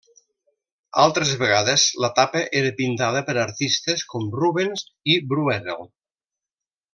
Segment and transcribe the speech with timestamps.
[1.01, 4.85] Altres vegades la tapa era pintada per artistes com Rubens
[5.17, 5.87] i Brueghel.